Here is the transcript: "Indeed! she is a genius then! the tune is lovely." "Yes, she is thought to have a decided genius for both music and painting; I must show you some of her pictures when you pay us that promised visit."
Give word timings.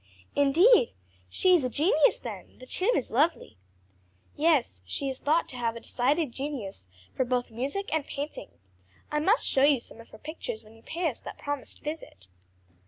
"Indeed! 0.35 0.93
she 1.29 1.53
is 1.53 1.63
a 1.63 1.69
genius 1.69 2.17
then! 2.17 2.57
the 2.57 2.65
tune 2.65 2.97
is 2.97 3.11
lovely." 3.11 3.59
"Yes, 4.35 4.81
she 4.87 5.09
is 5.09 5.19
thought 5.19 5.47
to 5.49 5.57
have 5.57 5.75
a 5.75 5.79
decided 5.79 6.31
genius 6.31 6.87
for 7.13 7.23
both 7.23 7.51
music 7.51 7.93
and 7.93 8.03
painting; 8.07 8.49
I 9.11 9.19
must 9.19 9.45
show 9.45 9.61
you 9.63 9.79
some 9.79 10.01
of 10.01 10.09
her 10.09 10.17
pictures 10.17 10.63
when 10.63 10.75
you 10.75 10.81
pay 10.81 11.07
us 11.07 11.19
that 11.19 11.37
promised 11.37 11.83
visit." 11.83 12.29